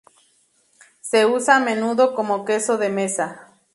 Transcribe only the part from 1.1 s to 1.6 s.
usa a